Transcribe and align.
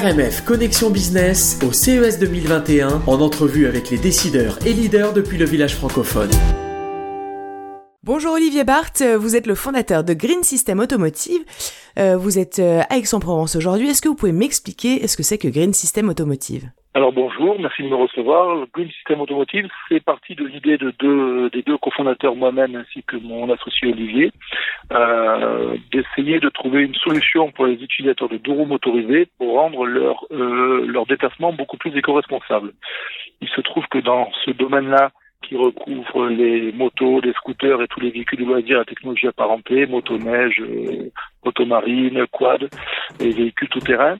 RMF 0.00 0.46
Connexion 0.46 0.88
Business 0.88 1.58
au 1.62 1.72
CES 1.72 2.18
2021 2.18 3.02
en 3.06 3.20
entrevue 3.20 3.66
avec 3.66 3.90
les 3.90 3.98
décideurs 3.98 4.58
et 4.64 4.72
leaders 4.72 5.12
depuis 5.12 5.36
le 5.36 5.44
village 5.44 5.76
francophone. 5.76 6.30
Bonjour 8.02 8.32
Olivier 8.32 8.64
Barthes, 8.64 9.02
vous 9.02 9.36
êtes 9.36 9.46
le 9.46 9.54
fondateur 9.54 10.02
de 10.02 10.14
Green 10.14 10.42
System 10.42 10.80
Automotive. 10.80 11.42
Euh, 11.98 12.16
vous 12.16 12.38
êtes 12.38 12.60
euh, 12.60 12.80
à 12.88 12.96
Aix-en-Provence 12.96 13.56
aujourd'hui. 13.56 13.90
Est-ce 13.90 14.00
que 14.00 14.08
vous 14.08 14.14
pouvez 14.14 14.32
m'expliquer 14.32 15.06
ce 15.06 15.18
que 15.18 15.22
c'est 15.22 15.36
que 15.36 15.48
Green 15.48 15.74
System 15.74 16.08
Automotive? 16.08 16.70
Alors 16.92 17.12
bonjour, 17.12 17.56
merci 17.60 17.84
de 17.84 17.88
me 17.88 17.94
recevoir. 17.94 18.66
Green 18.74 18.90
System 18.90 19.20
Automotive, 19.20 19.68
c'est 19.88 20.02
parti 20.02 20.34
de 20.34 20.44
l'idée 20.44 20.76
de 20.76 20.92
deux, 20.98 21.48
des 21.50 21.62
deux 21.62 21.78
cofondateurs, 21.78 22.34
moi-même 22.34 22.74
ainsi 22.74 23.04
que 23.04 23.16
mon 23.16 23.48
associé 23.48 23.92
Olivier, 23.92 24.32
euh, 24.92 25.76
d'essayer 25.92 26.40
de 26.40 26.48
trouver 26.48 26.82
une 26.82 26.96
solution 26.96 27.52
pour 27.52 27.66
les 27.66 27.74
utilisateurs 27.74 28.28
de 28.28 28.38
deux 28.38 28.50
roues 28.50 28.66
motorisées 28.66 29.28
pour 29.38 29.54
rendre 29.54 29.86
leur, 29.86 30.26
euh, 30.32 30.84
leur 30.84 31.06
déplacement 31.06 31.52
beaucoup 31.52 31.76
plus 31.76 31.96
éco-responsable. 31.96 32.72
Il 33.40 33.48
se 33.48 33.60
trouve 33.60 33.86
que 33.86 33.98
dans 33.98 34.28
ce 34.44 34.50
domaine-là, 34.50 35.12
qui 35.42 35.56
recouvre 35.56 36.26
les 36.26 36.72
motos, 36.72 37.20
les 37.20 37.32
scooters 37.34 37.80
et 37.82 37.88
tous 37.88 38.00
les 38.00 38.10
véhicules 38.10 38.40
de 38.40 38.44
loisirs 38.44 38.80
à 38.80 38.84
technologie 38.84 39.28
apparentée, 39.28 39.86
motoneige, 39.86 40.60
euh, 40.60 41.10
motomarine, 41.44 42.26
quad, 42.32 42.68
et 43.20 43.30
véhicules 43.30 43.68
tout-terrain, 43.68 44.18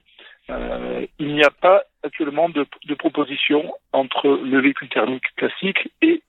euh, 0.51 1.05
il 1.19 1.35
n'y 1.35 1.45
a 1.45 1.51
pas 1.51 1.83
actuellement 2.03 2.49
de, 2.49 2.67
de, 2.87 2.95
proposition 2.95 3.73
entre 3.93 4.29
le 4.29 4.61
véhicule 4.61 4.89
thermique 4.89 5.25
classique 5.37 5.89
et 6.03 6.23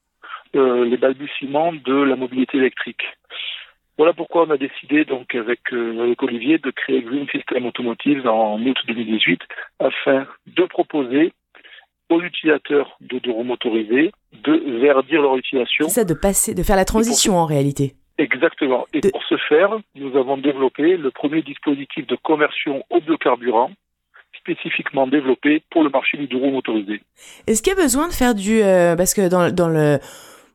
euh, 0.56 0.86
les 0.86 0.98
balbutiements 0.98 1.74
de 1.74 1.94
la 1.94 2.16
mobilité 2.16 2.58
électrique. 2.58 3.04
Voilà 3.98 4.14
pourquoi 4.14 4.48
on 4.48 4.50
a 4.52 4.58
décidé 4.58 5.06
donc 5.06 5.36
avec, 5.36 5.60
euh, 5.74 6.04
avec 6.04 6.22
Olivier 6.24 6.58
de 6.58 6.72
créer 6.72 7.02
Green 7.02 7.28
System 7.30 7.66
Automotive 7.66 8.28
en 8.28 8.60
août 8.60 8.78
2018 8.88 9.42
afin 9.80 10.28
de 10.48 10.64
proposer 10.66 11.34
aux 12.10 12.22
utilisateurs 12.22 12.98
de 13.00 13.20
deux 13.20 13.32
roues 13.32 13.44
motorisées 13.44 14.12
de 14.34 14.80
verdir 14.80 15.22
leur 15.22 15.38
utilisation. 15.38 15.88
C'est 15.88 16.02
ça, 16.02 16.04
de 16.04 16.14
passer, 16.14 16.54
de 16.54 16.64
faire 16.64 16.76
la 16.76 16.86
transition 16.86 17.38
en 17.38 17.46
réalité. 17.46 17.94
Exactement. 18.18 18.86
Et 18.94 19.02
pour 19.02 19.24
ce 19.24 19.38
faire, 19.38 19.80
nous 19.96 20.18
avons 20.18 20.38
développé 20.38 20.98
le 20.98 21.12
premier 21.12 21.42
dispositif 21.42 22.06
de 22.08 22.16
conversion 22.16 22.84
au 22.90 23.00
biocarburant 23.00 23.72
spécifiquement 24.42 25.08
développé 25.08 25.64
pour 25.70 25.84
le 25.84 25.90
marché 25.90 26.18
du 26.18 26.36
roues 26.36 26.52
motorisé. 26.52 27.02
Est-ce 27.48 27.62
qu'il 27.62 27.74
y 27.74 27.80
a 27.80 27.82
besoin 27.82 28.08
de 28.08 28.14
faire 28.14 28.36
du... 28.36 28.62
Euh, 28.62 28.96
parce 28.96 29.14
que 29.14 29.30
dans, 29.30 29.52
dans 29.52 29.70
le 29.70 30.00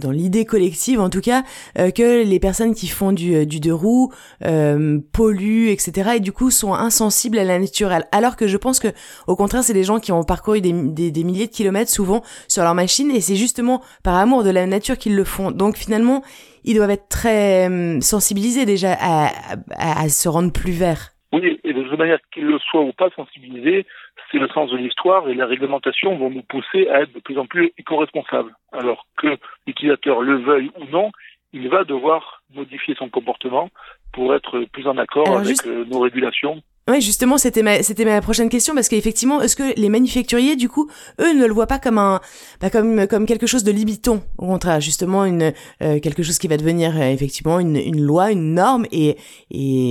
dans 0.01 0.11
l'idée 0.11 0.45
collective 0.45 1.01
en 1.01 1.11
tout 1.11 1.21
cas, 1.21 1.43
euh, 1.79 1.91
que 1.91 2.23
les 2.25 2.39
personnes 2.39 2.75
qui 2.75 2.89
font 2.89 3.13
du, 3.13 3.35
euh, 3.35 3.45
du 3.45 3.61
deux 3.61 3.75
roues 3.75 4.13
euh, 4.45 4.99
polluent, 5.13 5.71
etc. 5.71 6.13
et 6.17 6.21
du 6.21 6.33
coup 6.33 6.51
sont 6.51 6.75
insensibles 6.75 7.39
à 7.39 7.45
la 7.45 7.59
nature. 7.59 7.91
Alors 8.13 8.37
que 8.37 8.47
je 8.47 8.57
pense 8.57 8.79
que 8.79 8.89
au 9.27 9.37
contraire, 9.37 9.65
c'est 9.65 9.73
des 9.73 9.85
gens 9.85 9.99
qui 9.99 10.13
ont 10.13 10.25
parcouru 10.25 10.61
des, 10.61 10.73
des, 10.73 11.11
des, 11.11 11.25
milliers 11.25 11.47
de 11.47 11.53
kilomètres 11.53 11.91
souvent 11.91 12.23
sur 12.49 12.63
leur 12.63 12.75
machine 12.75 13.11
et 13.11 13.21
c'est 13.21 13.37
justement 13.37 13.83
par 14.03 14.17
amour 14.17 14.45
de 14.45 14.51
la 14.51 14.67
nature 14.67 14.99
qu'ils 14.99 15.17
le 15.17 15.25
font. 15.25 15.51
Donc 15.51 15.77
finalement, 15.77 16.23
ils 16.65 16.75
doivent 16.75 16.91
être 16.91 17.09
très 17.09 17.67
hum, 17.67 18.03
sensibilisés 18.03 18.67
déjà 18.67 18.93
à, 18.99 19.31
à, 19.71 20.03
à 20.03 20.09
se 20.09 20.29
rendre 20.29 20.53
plus 20.53 20.73
verts. 20.73 21.16
Oui, 21.33 21.61
et 21.65 21.73
de 21.73 21.83
toute 21.83 21.99
manière 21.99 22.21
qu'ils 22.33 22.47
le 22.47 22.59
soient 22.59 22.83
ou 22.83 22.93
pas 22.93 23.11
sensibilisés, 23.11 23.85
c'est 24.31 24.39
le 24.39 24.49
sens 24.49 24.71
de 24.71 24.77
l'histoire 24.77 25.29
et 25.29 25.35
la 25.35 25.47
réglementation 25.47 26.17
vont 26.17 26.31
nous 26.31 26.43
pousser 26.43 26.89
à 26.89 27.03
être 27.03 27.13
de 27.13 27.21
plus 27.21 27.39
en 27.39 27.47
plus 27.47 27.73
éco-responsables. 27.79 28.55
Alors 28.73 29.07
que 29.17 29.37
l'utilisateur 29.67 30.23
le 30.23 30.37
veuille 30.37 30.71
ou 30.79 30.85
non, 30.85 31.11
il 31.53 31.69
va 31.69 31.85
devoir 31.85 32.43
modifier 32.55 32.95
son 32.95 33.09
comportement 33.09 33.71
pour 34.13 34.35
être 34.35 34.61
plus 34.73 34.87
en 34.87 34.99
accord 34.99 35.39
avec 35.39 35.67
euh, 35.67 35.85
nos 35.87 36.01
régulations 36.01 36.63
oui, 36.89 37.01
justement, 37.01 37.37
c'était 37.39 37.63
ma, 37.63 37.83
c'était 37.83 38.05
ma 38.05 38.21
prochaine 38.21 38.49
question 38.49 38.75
parce 38.75 38.89
qu'effectivement, 38.89 39.43
est-ce 39.43 39.57
que 39.57 39.79
les 39.79 39.89
manufacturiers, 39.89 40.57
du 40.57 40.69
coup, 40.69 40.89
eux, 41.21 41.33
ne 41.33 41.47
le 41.47 41.53
voient 41.53 41.67
pas 41.67 41.79
comme 41.79 41.99
un, 41.99 42.21
bah, 42.61 42.71
comme, 42.71 43.07
comme 43.09 43.27
quelque 43.27 43.47
chose 43.47 43.65
de 43.65 43.73
limitant, 43.73 44.23
au 44.39 44.47
contraire, 44.47 44.81
justement, 44.81 45.25
une, 45.25 45.53
euh, 45.83 45.99
quelque 46.01 46.23
chose 46.23 46.39
qui 46.39 46.49
va 46.49 46.57
devenir 46.57 46.97
euh, 46.97 47.11
effectivement 47.11 47.59
une, 47.59 47.77
une 47.77 48.01
loi, 48.01 48.31
une 48.31 48.55
norme, 48.55 48.87
et, 48.93 49.17
et, 49.51 49.91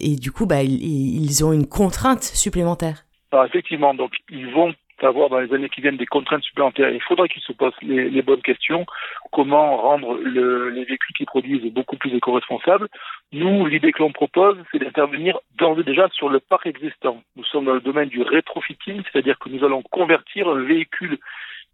et 0.00 0.16
du 0.16 0.32
coup, 0.32 0.46
bah, 0.46 0.62
ils, 0.62 1.24
ils 1.24 1.44
ont 1.44 1.52
une 1.52 1.66
contrainte 1.66 2.24
supplémentaire. 2.24 3.06
Alors 3.32 3.46
effectivement, 3.46 3.94
donc 3.94 4.12
ils 4.30 4.48
vont 4.52 4.72
avoir 5.04 5.28
dans 5.28 5.38
les 5.38 5.52
années 5.54 5.68
qui 5.68 5.80
viennent 5.80 5.96
des 5.96 6.06
contraintes 6.06 6.42
supplémentaires. 6.42 6.90
Il 6.90 7.02
faudra 7.02 7.28
qu'ils 7.28 7.42
se 7.42 7.52
posent 7.52 7.74
les, 7.82 8.22
bonnes 8.22 8.42
questions. 8.42 8.86
Comment 9.32 9.76
rendre 9.76 10.16
le, 10.16 10.70
les 10.70 10.84
véhicules 10.84 11.16
qui 11.16 11.24
produisent 11.24 11.72
beaucoup 11.72 11.96
plus 11.96 12.14
éco-responsables? 12.14 12.88
Nous, 13.32 13.66
l'idée 13.66 13.92
que 13.92 14.02
l'on 14.02 14.12
propose, 14.12 14.56
c'est 14.70 14.78
d'intervenir 14.78 15.38
d'ores 15.58 15.80
et 15.80 15.84
déjà 15.84 16.08
sur 16.10 16.28
le 16.28 16.40
parc 16.40 16.66
existant. 16.66 17.22
Nous 17.36 17.44
sommes 17.44 17.66
dans 17.66 17.74
le 17.74 17.80
domaine 17.80 18.08
du 18.08 18.22
rétrofitting, 18.22 19.02
c'est-à-dire 19.04 19.38
que 19.38 19.48
nous 19.48 19.64
allons 19.64 19.82
convertir 19.82 20.48
un 20.48 20.62
véhicule 20.62 21.18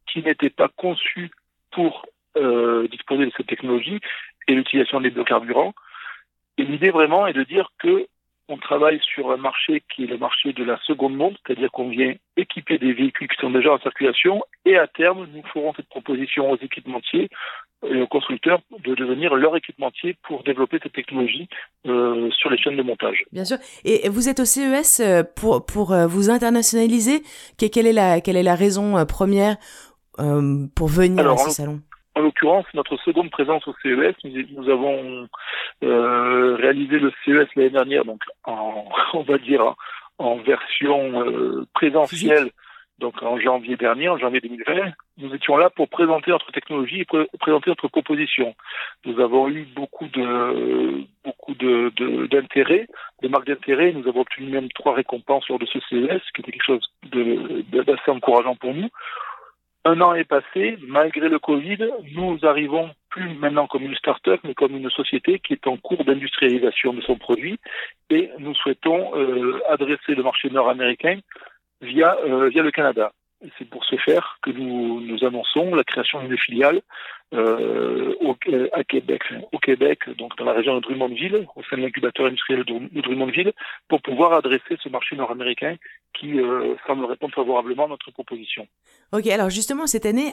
qui 0.06 0.22
n'était 0.22 0.50
pas 0.50 0.69
conçu 0.69 1.30
pour 1.70 2.06
euh, 2.36 2.88
disposer 2.88 3.26
de 3.26 3.32
cette 3.36 3.46
technologie 3.46 4.00
et 4.48 4.54
l'utilisation 4.54 5.00
des 5.00 5.10
biocarburants. 5.10 5.74
Et 6.58 6.64
l'idée 6.64 6.90
vraiment 6.90 7.26
est 7.26 7.32
de 7.32 7.44
dire 7.44 7.70
que 7.78 8.06
on 8.50 8.59
travaille 8.59 9.00
sur 9.15 9.31
un 9.31 9.37
marché 9.37 9.83
qui 9.94 10.05
est 10.05 10.06
le 10.06 10.19
marché 10.19 10.53
de 10.53 10.65
la 10.65 10.78
seconde 10.84 11.16
monde, 11.16 11.37
c'est-à-dire 11.47 11.71
qu'on 11.71 11.88
vient 11.88 12.15
équiper 12.37 12.78
des 12.78 12.93
véhicules 12.93 13.28
qui 13.28 13.41
sont 13.41 13.50
déjà 13.50 13.72
en 13.72 13.78
circulation 13.78 14.43
et 14.65 14.77
à 14.77 14.87
terme, 14.87 15.27
nous 15.33 15.43
ferons 15.53 15.72
cette 15.75 15.88
proposition 15.88 16.50
aux 16.50 16.56
équipementiers 16.56 17.28
et 17.87 18.00
aux 18.03 18.06
constructeurs 18.06 18.61
de 18.84 18.94
devenir 18.94 19.34
leur 19.34 19.56
équipementier 19.56 20.16
pour 20.25 20.43
développer 20.43 20.78
cette 20.83 20.93
technologie 20.93 21.49
euh, 21.87 22.31
sur 22.33 22.50
les 22.50 22.59
chaînes 22.59 22.77
de 22.77 22.83
montage. 22.83 23.25
Bien 23.33 23.44
sûr. 23.44 23.56
Et 23.84 24.09
vous 24.09 24.28
êtes 24.28 24.41
au 24.41 24.44
CES 24.44 25.00
euh, 25.00 25.22
pour, 25.22 25.65
pour 25.65 25.93
euh, 25.93 26.06
vous 26.06 26.28
internationaliser? 26.28 27.22
Quelle 27.56 27.87
est 27.87 27.93
la, 27.93 28.21
quelle 28.21 28.37
est 28.37 28.43
la 28.43 28.55
raison 28.55 28.99
euh, 28.99 29.05
première 29.05 29.56
euh, 30.19 30.67
pour 30.75 30.88
venir 30.88 31.21
Alors, 31.21 31.41
à 31.41 31.49
ce 31.49 31.50
salon? 31.50 31.81
En 32.20 32.25
l'occurrence, 32.25 32.66
notre 32.75 32.97
seconde 32.98 33.31
présence 33.31 33.66
au 33.66 33.75
CES, 33.82 34.14
nous, 34.25 34.69
avons 34.69 35.26
euh, 35.82 36.56
réalisé 36.56 36.98
le 36.98 37.12
CES 37.25 37.48
l'année 37.56 37.70
dernière, 37.70 38.04
donc 38.04 38.20
en, 38.44 38.84
on 39.14 39.22
va 39.22 39.38
dire 39.38 39.75
en 40.19 40.36
version 40.36 41.26
euh, 41.26 41.66
présentielle, 41.72 42.50
donc 42.98 43.22
en 43.22 43.41
janvier 43.41 43.76
dernier, 43.76 44.10
en 44.10 44.19
janvier 44.19 44.41
2020. 44.42 44.92
Nous 45.16 45.34
étions 45.34 45.56
là 45.56 45.70
pour 45.70 45.88
présenter 45.88 46.31
notre 46.31 46.53
technologie 46.53 47.00
et 47.00 47.04
pr 47.06 47.25
présenter 47.38 47.70
notre 47.70 47.88
proposition. 47.88 48.54
Nous 49.06 49.19
avons 49.19 49.48
eu 49.48 49.66
beaucoup 49.75 50.08
de 50.08 51.06
beaucoup 51.25 51.54
de 51.54 51.91
d'intérêt, 52.26 52.87
de, 53.22 53.28
de 53.28 53.32
marques 53.32 53.47
d'intérêt. 53.47 53.92
Nous 53.92 54.06
avons 54.06 54.20
obtenu 54.20 54.50
même 54.50 54.70
trois 54.72 54.94
récompenses 54.94 55.48
lors 55.48 55.58
de 55.58 55.66
ce 55.66 55.78
CES, 55.88 56.20
qui 56.34 56.42
était 56.42 56.52
quelque 56.52 56.66
chose 56.66 56.87
d'assez 57.02 58.10
encourageant 58.10 58.56
pour 58.56 58.75
nous. 58.75 58.91
Un 59.84 60.00
an 60.02 60.14
est 60.14 60.24
passé, 60.24 60.76
malgré 60.86 61.28
le 61.28 61.38
Covid, 61.38 61.78
nous 62.14 62.38
arrivons 62.42 62.91
plus 63.08 63.34
maintenant 63.34 63.66
comme 63.66 63.82
une 63.82 63.96
start-up, 63.96 64.41
mais 64.44 64.54
comme 64.54 64.76
une 64.76 64.91
société 64.91 65.38
qui 65.38 65.54
est 65.54 65.66
en 65.66 65.78
cours 65.78 66.04
d'industrialisation 66.04 66.92
de 66.92 67.00
son 67.00 67.16
produit 67.16 67.58
et 68.10 68.30
nous 68.38 68.54
souhaitons 68.54 69.16
euh, 69.16 69.58
adresser 69.69 70.14
le 70.14 70.22
marché 70.22 70.50
nord-américain 70.50 71.19
via, 71.80 72.14
euh, 72.26 72.48
via 72.50 72.62
le 72.62 72.70
Canada. 72.70 73.12
C'est 73.58 73.69
pour 73.69 73.84
ce 73.86 73.96
faire 73.96 74.36
que 74.42 74.50
nous, 74.50 75.00
nous 75.00 75.24
annonçons 75.24 75.74
la 75.74 75.84
création 75.84 76.20
d'une 76.20 76.36
filiale 76.36 76.82
euh, 77.32 78.14
au, 78.20 78.36
à 78.72 78.84
Québec, 78.84 79.22
au 79.52 79.58
Québec, 79.58 80.00
donc 80.18 80.36
dans 80.36 80.44
la 80.44 80.52
région 80.52 80.74
de 80.76 80.80
Drummondville, 80.80 81.46
au 81.56 81.62
sein 81.64 81.76
de 81.76 81.82
l'incubateur 81.82 82.26
industriel 82.26 82.64
de 82.64 83.00
Drummondville, 83.00 83.52
pour 83.88 84.02
pouvoir 84.02 84.32
adresser 84.32 84.76
ce 84.82 84.88
marché 84.88 85.16
nord-américain 85.16 85.76
qui 86.19 86.40
euh, 86.40 86.74
semble 86.86 87.04
répondre 87.04 87.32
favorablement 87.34 87.84
à 87.84 87.88
notre 87.88 88.10
proposition. 88.10 88.66
Ok, 89.12 89.26
alors 89.28 89.50
justement 89.50 89.86
cette 89.86 90.06
année, 90.06 90.32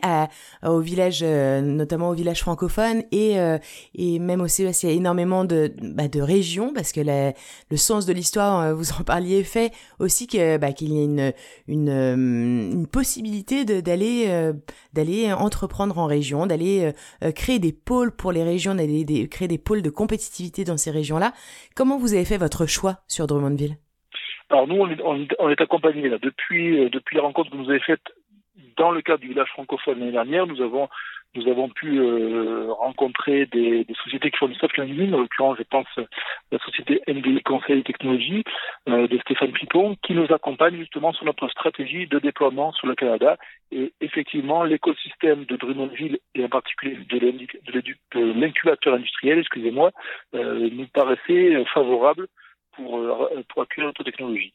au 0.63 0.79
village, 0.79 1.21
euh, 1.23 1.61
notamment 1.61 2.09
au 2.09 2.13
village 2.13 2.41
francophone 2.41 3.03
et 3.11 3.39
euh, 3.39 3.57
et 3.95 4.19
même 4.19 4.41
au 4.41 4.47
CES, 4.47 4.83
il 4.83 4.89
y 4.89 4.91
a 4.91 4.95
énormément 4.95 5.45
de 5.45 5.71
bah, 5.81 6.07
de 6.07 6.21
régions 6.21 6.73
parce 6.73 6.91
que 6.91 7.01
la, 7.01 7.33
le 7.71 7.77
sens 7.77 8.05
de 8.05 8.13
l'histoire, 8.13 8.61
euh, 8.61 8.73
vous 8.73 8.91
en 8.99 9.03
parliez, 9.03 9.43
fait 9.43 9.71
aussi 9.99 10.27
que 10.27 10.57
bah, 10.57 10.73
qu'il 10.73 10.93
y 10.93 10.99
a 10.99 11.03
une 11.03 11.33
une, 11.67 11.89
une 11.89 12.87
possibilité 12.87 13.65
d'aller 13.65 14.51
d'aller 14.93 15.33
entreprendre 15.33 15.97
en 15.97 16.05
région, 16.05 16.45
d'aller 16.45 16.86
créer 17.35 17.59
des 17.59 17.73
pôles 17.73 18.15
pour 18.15 18.31
les 18.31 18.43
régions, 18.43 18.75
créer 19.31 19.47
des 19.47 19.57
pôles 19.57 19.81
de 19.81 19.89
compétitivité 19.89 20.63
dans 20.63 20.77
ces 20.77 20.91
régions-là. 20.91 21.33
Comment 21.75 21.97
vous 21.97 22.13
avez 22.13 22.25
fait 22.25 22.37
votre 22.37 22.65
choix 22.65 22.99
sur 23.07 23.27
Drummondville? 23.27 23.77
Alors 24.49 24.67
nous, 24.67 24.75
on 24.75 24.89
est, 24.89 25.35
on 25.39 25.49
est 25.49 25.61
accompagné 25.61 26.07
là 26.07 26.17
depuis 26.21 26.79
euh, 26.79 26.89
depuis 26.89 27.17
la 27.17 27.23
rencontre 27.23 27.51
que 27.51 27.57
vous 27.57 27.69
avez 27.69 27.81
faite 27.81 28.01
dans 28.77 28.91
le 28.91 29.01
cadre 29.01 29.19
du 29.19 29.29
village 29.29 29.49
francophone 29.49 29.99
l'année 29.99 30.11
dernière. 30.11 30.47
Nous 30.47 30.61
avons 30.61 30.87
nous 31.37 31.47
avons 31.47 31.69
pu 31.69 31.99
euh, 31.99 32.71
rencontrer 32.71 33.45
des, 33.45 33.85
sociétés 34.03 34.31
qui 34.31 34.37
font 34.37 34.47
du 34.47 34.55
soft 34.55 34.75
landing, 34.77 35.13
en 35.13 35.19
l'occurrence, 35.19 35.57
je 35.59 35.63
pense, 35.63 35.87
la 36.51 36.57
société 36.59 37.01
MDI 37.07 37.43
Conseil 37.43 37.79
et 37.79 37.83
Technologie 37.83 38.43
euh, 38.89 39.07
de 39.07 39.17
Stéphane 39.19 39.51
Pipon, 39.51 39.95
qui 40.03 40.13
nous 40.13 40.31
accompagne 40.33 40.77
justement 40.77 41.13
sur 41.13 41.25
notre 41.25 41.47
stratégie 41.49 42.07
de 42.07 42.19
déploiement 42.19 42.71
sur 42.73 42.87
le 42.87 42.95
Canada. 42.95 43.37
Et 43.71 43.93
effectivement, 44.01 44.63
l'écosystème 44.63 45.45
de 45.45 45.55
Drummondville 45.55 46.19
et 46.33 46.43
en 46.43 46.49
particulier 46.49 46.97
de 47.09 48.19
l'incubateur 48.19 48.95
industriel, 48.95 49.39
excusez-moi, 49.39 49.91
euh, 50.33 50.69
nous 50.71 50.87
paraissait 50.87 51.63
favorable 51.73 52.27
pour, 52.75 52.99
pour 53.49 53.61
accueillir 53.61 53.87
notre 53.87 54.03
technologie. 54.03 54.53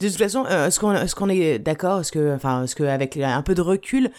De 0.00 0.06
toute 0.06 0.16
façon, 0.16 0.44
est-ce 0.46 1.14
qu'on 1.14 1.28
est, 1.28 1.58
d'accord, 1.58 2.00
est-ce 2.00 2.16
est-ce 2.16 2.76
qu'avec 2.76 3.16
un 3.16 3.42
peu 3.42 3.54
de 3.54 3.60
recul, 3.60 4.10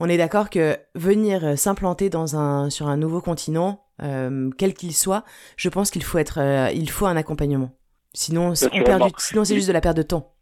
on 0.00 0.08
est 0.08 0.16
d'accord 0.16 0.50
que 0.50 0.76
venir 0.94 1.44
euh, 1.44 1.56
s'implanter 1.56 2.10
dans 2.10 2.36
un, 2.36 2.70
sur 2.70 2.88
un 2.88 2.96
nouveau 2.96 3.20
continent, 3.20 3.84
euh, 4.02 4.50
quel 4.58 4.74
qu'il 4.74 4.92
soit, 4.92 5.24
je 5.56 5.68
pense 5.68 5.90
qu'il 5.90 6.02
faut 6.02 6.18
être, 6.18 6.38
euh, 6.38 6.70
il 6.74 6.90
faut 6.90 7.06
un 7.06 7.16
accompagnement. 7.16 7.70
Sinon, 8.14 8.52
on 8.72 8.82
perd 8.82 9.02
du, 9.02 9.10
sinon 9.18 9.44
c'est 9.44 9.54
juste 9.54 9.68
de 9.68 9.72
la 9.72 9.80
perte 9.80 9.96
de 9.96 10.02
temps. 10.02 10.32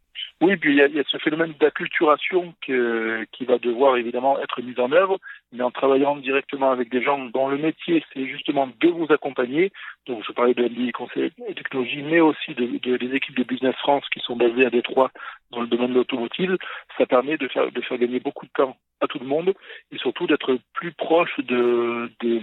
Oui, 0.41 0.57
puis 0.57 0.71
il 0.71 0.77
y, 0.77 0.81
a, 0.81 0.87
il 0.87 0.95
y 0.95 0.99
a 0.99 1.03
ce 1.07 1.19
phénomène 1.19 1.53
d'acculturation 1.59 2.55
qui 2.65 3.45
va 3.45 3.59
devoir 3.59 3.95
évidemment 3.97 4.39
être 4.39 4.59
mis 4.63 4.77
en 4.79 4.91
œuvre, 4.91 5.19
mais 5.51 5.61
en 5.63 5.69
travaillant 5.69 6.15
directement 6.15 6.71
avec 6.71 6.89
des 6.89 7.03
gens 7.03 7.19
dont 7.25 7.47
le 7.47 7.59
métier 7.59 8.03
c'est 8.11 8.25
justement 8.25 8.67
de 8.67 8.87
vous 8.87 9.05
accompagner. 9.11 9.71
Donc 10.07 10.23
je 10.27 10.31
parlais 10.31 10.55
de 10.55 10.63
MBA 10.63 10.93
Conseil 10.93 11.31
et 11.47 11.53
Technologie, 11.53 12.01
mais 12.01 12.21
aussi 12.21 12.55
de, 12.55 12.79
de, 12.79 12.97
des 12.97 13.15
équipes 13.15 13.37
de 13.37 13.43
Business 13.43 13.75
France 13.75 14.03
qui 14.11 14.19
sont 14.21 14.35
basées 14.35 14.65
à 14.65 14.71
Détroit 14.71 15.11
dans 15.51 15.61
le 15.61 15.67
domaine 15.67 15.91
de 15.91 15.95
l'automotive. 15.95 16.57
Ça 16.97 17.05
permet 17.05 17.37
de 17.37 17.47
faire, 17.47 17.71
de 17.71 17.81
faire 17.81 17.99
gagner 17.99 18.19
beaucoup 18.19 18.47
de 18.47 18.51
temps 18.55 18.75
à 19.01 19.07
tout 19.07 19.19
le 19.19 19.25
monde 19.25 19.53
et 19.91 19.97
surtout 19.97 20.27
d'être 20.27 20.57
plus 20.73 20.93
proche 20.93 21.37
de, 21.39 22.09
de, 22.21 22.41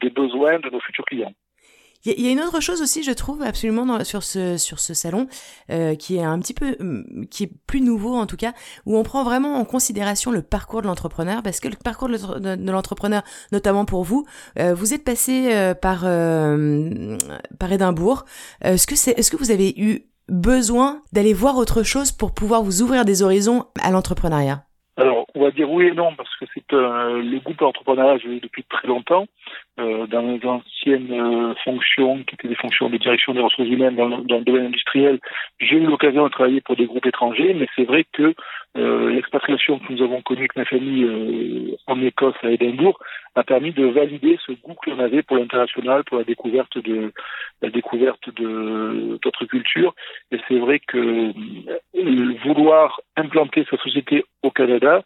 des 0.00 0.10
besoins 0.10 0.58
de 0.58 0.70
nos 0.70 0.80
futurs 0.80 1.04
clients. 1.04 1.34
Il 2.06 2.20
y, 2.20 2.28
a 2.28 2.32
une 2.32 2.40
autre 2.40 2.60
chose 2.60 2.82
aussi, 2.82 3.02
je 3.02 3.12
trouve, 3.12 3.40
absolument 3.40 3.86
dans, 3.86 4.04
sur 4.04 4.22
ce 4.22 4.58
sur 4.58 4.78
ce 4.78 4.92
salon, 4.92 5.26
euh, 5.70 5.94
qui 5.94 6.16
est 6.16 6.22
un 6.22 6.38
petit 6.38 6.52
peu, 6.52 6.76
mm, 6.78 7.28
qui 7.30 7.44
est 7.44 7.50
plus 7.66 7.80
nouveau 7.80 8.14
en 8.14 8.26
tout 8.26 8.36
cas, 8.36 8.52
où 8.84 8.98
on 8.98 9.02
prend 9.02 9.24
vraiment 9.24 9.54
en 9.54 9.64
considération 9.64 10.30
le 10.30 10.42
parcours 10.42 10.82
de 10.82 10.86
l'entrepreneur, 10.86 11.42
parce 11.42 11.60
que 11.60 11.68
le 11.68 11.76
parcours 11.82 12.10
de 12.10 12.70
l'entrepreneur, 12.70 13.22
notamment 13.52 13.86
pour 13.86 14.04
vous, 14.04 14.26
euh, 14.58 14.74
vous 14.74 14.92
êtes 14.92 15.02
passé 15.02 15.54
euh, 15.54 15.72
par 15.72 16.02
euh, 16.04 17.16
par 17.58 17.72
Édimbourg. 17.72 18.26
Est-ce 18.60 18.86
que 18.86 18.96
c'est, 18.96 19.12
est-ce 19.12 19.30
que 19.30 19.38
vous 19.38 19.50
avez 19.50 19.72
eu 19.78 20.00
besoin 20.28 21.00
d'aller 21.12 21.32
voir 21.32 21.56
autre 21.56 21.82
chose 21.82 22.12
pour 22.12 22.34
pouvoir 22.34 22.62
vous 22.62 22.82
ouvrir 22.82 23.06
des 23.06 23.22
horizons 23.22 23.64
à 23.82 23.90
l'entrepreneuriat? 23.90 24.63
On 25.34 25.42
va 25.42 25.50
dire 25.50 25.70
oui 25.70 25.86
et 25.86 25.92
non, 25.92 26.14
parce 26.14 26.34
que 26.36 26.44
c'est 26.54 26.72
euh, 26.72 27.20
le 27.22 27.38
groupe 27.40 27.60
entrepreneuriat, 27.60 28.18
je 28.18 28.28
l'ai 28.28 28.40
depuis 28.40 28.62
très 28.64 28.86
longtemps, 28.86 29.26
euh, 29.80 30.06
dans 30.06 30.22
les 30.22 30.44
anciennes 30.46 31.12
euh, 31.12 31.54
fonctions, 31.64 32.22
qui 32.22 32.34
étaient 32.34 32.48
des 32.48 32.54
fonctions 32.54 32.88
de 32.88 32.96
direction 32.96 33.34
des 33.34 33.40
ressources 33.40 33.68
humaines 33.68 33.96
dans, 33.96 34.08
le 34.08 34.44
domaine 34.44 34.66
industriel. 34.66 35.18
J'ai 35.58 35.76
eu 35.76 35.86
l'occasion 35.86 36.24
de 36.24 36.28
travailler 36.28 36.60
pour 36.60 36.76
des 36.76 36.86
groupes 36.86 37.06
étrangers, 37.06 37.54
mais 37.54 37.66
c'est 37.74 37.84
vrai 37.84 38.04
que 38.12 38.34
l'expatriation 38.74 39.78
que 39.78 39.92
nous 39.92 40.02
avons 40.02 40.20
connue 40.22 40.40
avec 40.40 40.56
ma 40.56 40.64
famille 40.64 41.04
euh, 41.04 41.76
en 41.86 42.00
Écosse, 42.02 42.34
à 42.42 42.50
Édimbourg, 42.50 42.98
a 43.34 43.44
permis 43.44 43.72
de 43.72 43.86
valider 43.86 44.38
ce 44.46 44.52
goût 44.52 44.74
que 44.74 44.90
l'on 44.90 44.98
avait 44.98 45.22
pour 45.22 45.36
l'international, 45.36 46.04
pour 46.04 46.18
la 46.18 46.24
découverte 46.24 46.78
de 46.78 47.12
la 47.62 47.70
découverte 47.70 48.28
de 48.34 49.18
d'autres 49.22 49.44
cultures. 49.46 49.94
Et 50.30 50.38
c'est 50.48 50.58
vrai 50.58 50.80
que 50.80 50.98
euh, 50.98 52.34
vouloir 52.44 53.00
implanter 53.16 53.64
sa 53.70 53.76
société 53.78 54.24
au 54.42 54.50
Canada, 54.50 55.02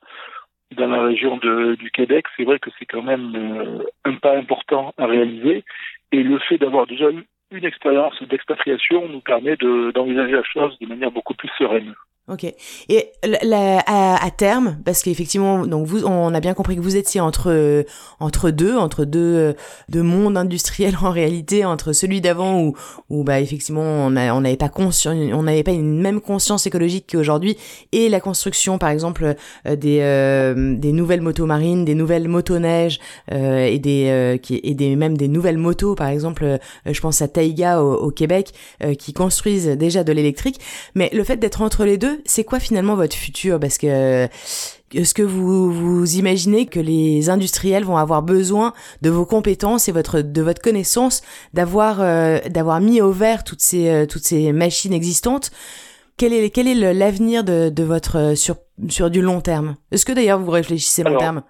dans 0.77 0.89
la 0.89 1.03
région 1.03 1.39
du 1.39 1.91
Québec, 1.91 2.27
c'est 2.37 2.45
vrai 2.45 2.59
que 2.59 2.69
c'est 2.79 2.85
quand 2.85 3.03
même 3.03 3.33
euh, 3.35 3.85
un 4.05 4.15
pas 4.15 4.37
important 4.37 4.93
à 4.99 5.07
réaliser. 5.07 5.65
Et 6.13 6.23
le 6.23 6.39
fait 6.41 6.59
d'avoir 6.59 6.87
déjà 6.87 7.11
eu 7.11 7.25
une 7.51 7.65
expérience 7.65 8.23
d'expatriation 8.23 9.09
nous 9.09 9.21
permet 9.21 9.57
d'envisager 9.57 10.33
la 10.33 10.43
chose 10.43 10.79
de 10.79 10.87
manière 10.87 11.11
beaucoup 11.11 11.35
plus 11.35 11.51
sereine. 11.57 11.95
Ok. 12.29 12.45
Et 12.89 13.13
la, 13.43 13.79
à, 13.87 14.25
à, 14.25 14.31
terme, 14.31 14.79
parce 14.85 15.03
qu'effectivement, 15.03 15.67
donc 15.67 15.87
vous, 15.87 16.05
on 16.05 16.35
a 16.35 16.41
bien 16.41 16.55
compris 16.55 16.77
que 16.77 16.81
vous 16.81 16.97
étiez 16.97 17.21
entre 17.21 17.85
entre 18.21 18.51
deux, 18.51 18.77
entre 18.77 19.05
deux 19.05 19.55
deux 19.89 20.03
mondes 20.03 20.37
industriels 20.37 20.97
en 21.03 21.11
réalité, 21.11 21.65
entre 21.65 21.93
celui 21.93 22.21
d'avant 22.21 22.61
où 22.61 22.75
où 23.09 23.25
bah 23.25 23.41
effectivement 23.41 23.83
on 23.83 24.11
n'avait 24.11 24.57
pas 24.57 24.69
conscience, 24.69 25.17
on 25.33 25.43
n'avait 25.43 25.63
pas 25.63 25.73
une 25.73 26.01
même 26.01 26.21
conscience 26.21 26.67
écologique 26.67 27.07
qu'aujourd'hui, 27.11 27.57
et 27.93 28.09
la 28.09 28.21
construction 28.21 28.79
par 28.79 28.91
exemple 28.91 29.35
euh, 29.67 29.77
des 29.77 30.01
euh, 30.03 30.77
des 30.77 30.93
nouvelles 30.93 31.23
motos 31.23 31.47
marines, 31.47 31.85
des 31.85 31.95
nouvelles 31.95 32.29
motoneiges 32.29 33.01
euh, 33.33 33.65
et 33.65 33.79
des 33.79 34.07
euh, 34.09 34.37
et 34.51 34.75
des 34.75 34.97
même 34.97 35.17
des 35.17 35.29
nouvelles 35.29 35.59
motos 35.59 35.95
par 35.95 36.09
exemple, 36.09 36.45
euh, 36.45 36.59
je 36.87 37.01
pense 37.01 37.23
à 37.23 37.29
Taiga 37.29 37.83
au, 37.83 37.95
au 37.95 38.11
Québec 38.11 38.53
qui 38.99 39.13
construisent 39.13 39.69
déjà 39.69 40.05
de 40.05 40.13
l'électrique, 40.13 40.61
mais 40.95 41.11
le 41.13 41.25
fait 41.25 41.37
d'être 41.37 41.63
entre 41.63 41.85
les 41.85 41.99
deux 41.99 42.18
c'est 42.25 42.45
quoi 42.45 42.61
finalement 42.61 42.95
votre 42.95 43.17
futur? 43.17 43.59
Parce 43.61 43.79
que 43.79 44.29
est-ce 44.95 45.15
que 45.15 45.23
vous 45.23 45.71
vous 45.71 46.17
imaginez 46.17 46.67
que 46.67 46.81
les 46.81 47.29
industriels 47.29 47.85
vont 47.85 47.97
avoir 47.97 48.23
besoin 48.23 48.73
de 49.03 49.11
vos 49.11 49.27
compétences 49.27 49.89
et 49.89 49.93
votre 49.93 50.23
de 50.23 50.43
votre 50.43 50.63
connaissance 50.63 51.23
d'avoir 51.53 52.01
euh, 52.01 52.39
d'avoir 52.49 52.81
mis 52.81 53.01
au 53.01 53.13
vert 53.13 53.45
toutes 53.45 53.61
ces 53.61 53.89
euh, 53.91 54.07
toutes 54.07 54.25
ces 54.25 54.53
machines 54.53 54.93
existantes? 54.93 55.51
Quel 56.17 56.33
est 56.33 56.51
quel 56.51 56.67
est 56.67 56.95
l'avenir 56.95 57.45
de, 57.45 57.69
de 57.69 57.83
votre 57.83 58.17
euh, 58.17 58.35
sur 58.35 58.57
sur 58.89 59.11
du 59.11 59.21
long 59.21 59.41
terme? 59.41 59.77
Est-ce 59.91 60.07
que 60.07 60.13
d'ailleurs 60.13 60.39
vous 60.39 60.51
réfléchissez 60.51 61.03
long 61.03 61.19
terme? 61.19 61.43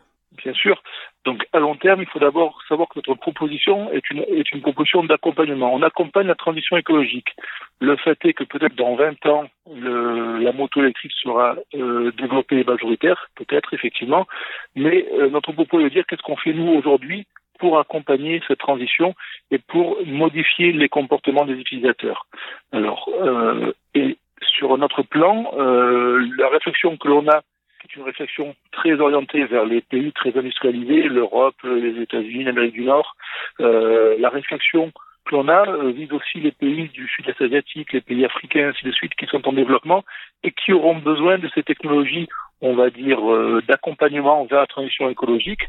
Bien 0.42 0.52
sûr. 0.54 0.80
Donc 1.24 1.46
à 1.52 1.58
long 1.58 1.74
terme, 1.76 2.00
il 2.00 2.08
faut 2.08 2.18
d'abord 2.18 2.60
savoir 2.68 2.88
que 2.88 2.98
notre 2.98 3.14
proposition 3.14 3.90
est 3.92 4.10
une, 4.10 4.62
proposition 4.62 5.04
d'accompagnement. 5.04 5.74
On 5.74 5.82
accompagne 5.82 6.26
la 6.26 6.34
transition 6.34 6.76
écologique. 6.76 7.34
Le 7.80 7.96
fait 7.96 8.18
est 8.24 8.32
que 8.32 8.44
peut-être 8.44 8.76
dans 8.76 8.94
20 8.94 9.26
ans, 9.26 9.44
la 9.66 10.52
moto 10.52 10.80
électrique 10.80 11.12
sera 11.22 11.56
euh, 11.74 12.12
développée 12.12 12.60
et 12.60 12.64
majoritaire, 12.64 13.28
peut-être 13.34 13.74
effectivement, 13.74 14.26
mais 14.74 15.06
euh, 15.12 15.28
notre 15.28 15.52
propos 15.52 15.80
est 15.80 15.84
de 15.84 15.88
dire 15.90 16.06
qu'est-ce 16.06 16.22
qu'on 16.22 16.36
fait 16.36 16.54
nous 16.54 16.72
aujourd'hui 16.72 17.26
pour 17.58 17.78
accompagner 17.78 18.40
cette 18.46 18.58
transition 18.60 19.14
et 19.50 19.58
pour 19.58 19.98
modifier 20.06 20.72
les 20.72 20.88
comportements 20.88 21.44
des 21.44 21.54
utilisateurs. 21.54 22.26
Alors, 22.72 23.10
euh, 23.20 23.72
et 23.94 24.16
sur 24.42 24.78
notre 24.78 25.02
plan, 25.02 25.52
euh, 25.58 26.26
la 26.38 26.48
réflexion 26.48 26.96
que 26.96 27.08
l'on 27.08 27.28
a 27.28 27.42
c'est 27.88 27.98
une 27.98 28.06
réflexion 28.06 28.54
très 28.72 29.00
orientée 29.00 29.44
vers 29.44 29.64
les 29.64 29.80
pays 29.80 30.12
très 30.12 30.36
industrialisés, 30.36 31.02
l'Europe, 31.04 31.56
les 31.64 32.00
États-Unis, 32.02 32.44
l'Amérique 32.44 32.74
du 32.74 32.84
Nord. 32.84 33.16
Euh, 33.60 34.16
la 34.18 34.28
réflexion 34.28 34.92
que 35.24 35.34
l'on 35.34 35.48
a 35.48 35.68
euh, 35.68 35.90
vise 35.90 36.12
aussi 36.12 36.40
les 36.40 36.52
pays 36.52 36.88
du 36.88 37.06
sud-est 37.08 37.40
asiatique, 37.40 37.92
les 37.92 38.00
pays 38.00 38.24
africains, 38.24 38.68
ainsi 38.68 38.84
de 38.84 38.92
suite, 38.92 39.14
qui 39.14 39.26
sont 39.26 39.46
en 39.46 39.52
développement 39.52 40.04
et 40.42 40.52
qui 40.52 40.72
auront 40.72 40.96
besoin 40.96 41.38
de 41.38 41.48
ces 41.54 41.62
technologies, 41.62 42.28
on 42.60 42.74
va 42.74 42.90
dire, 42.90 43.20
euh, 43.30 43.62
d'accompagnement 43.66 44.44
vers 44.44 44.60
la 44.60 44.66
transition 44.66 45.08
écologique. 45.08 45.62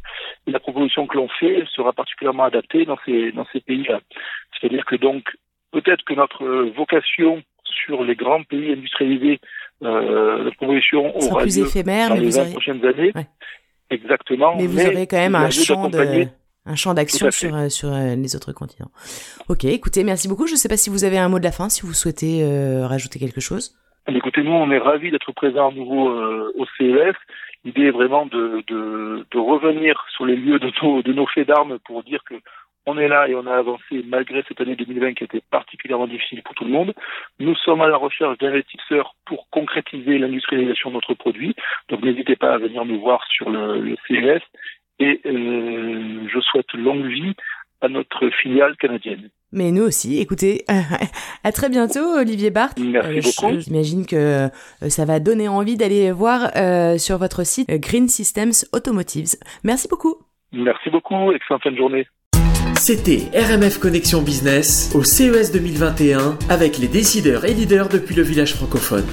Et 0.47 0.51
la 0.51 0.59
proposition 0.59 1.07
que 1.07 1.17
l'on 1.17 1.27
fait 1.27 1.65
sera 1.71 1.93
particulièrement 1.93 2.43
adaptée 2.43 2.85
dans 2.85 2.97
ces, 3.05 3.31
dans 3.31 3.45
ces 3.51 3.61
pays-là. 3.61 3.99
C'est-à-dire 4.53 4.85
que 4.85 4.95
donc, 4.95 5.29
peut-être 5.71 6.03
que 6.03 6.13
notre 6.13 6.45
vocation 6.75 7.43
sur 7.85 8.03
les 8.03 8.15
grands 8.15 8.43
pays 8.43 8.71
industrialisés 8.71 9.39
la 9.81 10.51
promotion 10.57 11.15
aura 11.15 11.41
plus 11.41 11.57
lieu 11.57 11.65
éphémère, 11.65 12.09
dans 12.09 12.15
mais 12.15 12.21
les 12.21 12.27
vous 12.27 12.35
20 12.35 12.41
aurez... 12.41 12.51
prochaines 12.51 12.85
années. 12.85 13.11
Ouais. 13.15 13.27
Exactement. 13.89 14.55
Mais 14.55 14.67
vous 14.67 14.79
aurez 14.79 15.07
quand 15.07 15.17
même 15.17 15.35
un 15.35 15.49
champ 15.49 15.89
de 15.89 16.27
un 16.65 16.75
champ 16.75 16.93
d'action 16.93 17.31
sur 17.31 17.55
euh, 17.55 17.69
sur 17.69 17.91
euh, 17.91 18.15
les 18.15 18.35
autres 18.35 18.51
continents. 18.51 18.91
Ok, 19.47 19.65
écoutez, 19.65 20.03
merci 20.03 20.27
beaucoup. 20.27 20.45
Je 20.45 20.53
ne 20.53 20.57
sais 20.57 20.69
pas 20.69 20.77
si 20.77 20.89
vous 20.89 21.03
avez 21.03 21.17
un 21.17 21.29
mot 21.29 21.39
de 21.39 21.43
la 21.43 21.51
fin, 21.51 21.69
si 21.69 21.81
vous 21.81 21.93
souhaitez 21.93 22.43
euh, 22.43 22.85
rajouter 22.85 23.17
quelque 23.17 23.41
chose. 23.41 23.75
Écoutez, 24.07 24.43
nous, 24.43 24.51
on 24.51 24.69
est 24.71 24.77
ravis 24.77 25.11
d'être 25.11 25.31
présents 25.33 25.69
à 25.69 25.73
nouveau 25.73 26.09
euh, 26.09 26.51
au 26.57 26.65
CES. 26.77 27.15
L'idée 27.63 27.87
est 27.87 27.91
vraiment 27.91 28.25
de, 28.25 28.63
de, 28.67 29.25
de 29.31 29.37
revenir 29.37 30.03
sur 30.15 30.25
les 30.25 30.35
lieux 30.35 30.59
de 30.59 30.71
nos, 30.81 31.01
de 31.01 31.13
nos 31.13 31.27
faits 31.27 31.47
d'armes 31.47 31.77
pour 31.85 32.03
dire 32.03 32.23
que 32.27 32.35
on 32.89 32.97
est 32.97 33.07
là 33.07 33.27
et 33.27 33.35
on 33.35 33.45
a 33.47 33.55
avancé 33.55 34.03
malgré 34.05 34.43
cette 34.47 34.59
année 34.61 34.75
2020 34.75 35.13
qui 35.13 35.23
était 35.23 35.41
particulièrement 35.51 36.07
difficile 36.07 36.41
pour 36.43 36.55
tout 36.55 36.65
le 36.65 36.71
monde. 36.71 36.93
Nous 37.39 37.55
sommes 37.63 37.81
à 37.81 37.87
la 37.87 37.97
recherche 37.97 38.37
d'investisseurs 38.39 39.15
pour 39.25 39.47
concrétiser 39.51 40.17
l'industrialisation 40.17 40.89
de 40.89 40.95
notre 40.95 41.13
produit. 41.13 41.55
Donc 41.89 42.01
n'hésitez 42.03 42.35
pas 42.35 42.53
à 42.53 42.57
venir 42.57 42.83
nous 42.85 42.99
voir 42.99 43.23
sur 43.35 43.49
le, 43.49 43.79
le 43.81 43.95
CES 44.07 44.41
et 44.99 45.21
euh, 45.25 46.27
je 46.33 46.39
souhaite 46.41 46.71
longue 46.73 47.05
vie 47.05 47.33
à 47.81 47.87
notre 47.87 48.29
filiale 48.41 48.75
canadienne. 48.77 49.29
Mais 49.53 49.71
nous 49.71 49.83
aussi, 49.83 50.19
écoutez, 50.19 50.65
à 51.43 51.51
très 51.51 51.69
bientôt 51.69 52.05
Olivier 52.19 52.51
Barthes. 52.51 52.77
Merci 52.79 53.17
Euh, 53.17 53.21
beaucoup. 53.47 53.59
J'imagine 53.59 54.05
que 54.05 54.15
euh, 54.15 54.89
ça 54.89 55.05
va 55.05 55.19
donner 55.19 55.47
envie 55.47 55.77
d'aller 55.77 56.11
voir 56.11 56.51
sur 56.99 57.17
votre 57.17 57.45
site 57.45 57.69
Green 57.69 58.07
Systems 58.07 58.51
Automotives. 58.73 59.35
Merci 59.63 59.87
beaucoup. 59.87 60.15
Merci 60.51 60.89
beaucoup, 60.89 61.31
excellente 61.31 61.63
fin 61.63 61.71
de 61.71 61.77
journée. 61.77 62.05
C'était 62.79 63.29
RMF 63.35 63.77
Connexion 63.77 64.21
Business 64.21 64.89
au 64.93 65.03
CES 65.03 65.51
2021 65.51 66.37
avec 66.47 66.77
les 66.77 66.87
décideurs 66.87 67.43
et 67.43 67.53
leaders 67.53 67.89
depuis 67.89 68.15
le 68.15 68.23
village 68.23 68.55
francophone. 68.55 69.03